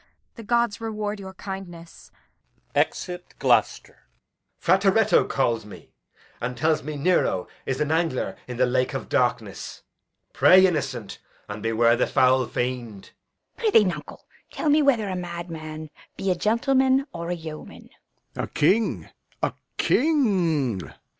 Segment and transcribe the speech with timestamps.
[0.33, 2.09] The gods reward your kindness!
[2.73, 3.99] Exit [Gloucester].
[4.01, 4.59] Edg.
[4.59, 5.93] Frateretto calls me,
[6.41, 9.83] and tells me Nero is an angler in the lake of darkness.
[10.33, 13.11] Pray, innocent, and beware the foul fiend.
[13.59, 13.69] Fool.
[13.69, 17.91] Prithee, nuncle, tell me whether a madman be a gentleman or a yeoman.
[18.35, 18.45] Lear.
[18.45, 19.07] A king,
[19.43, 20.81] a king!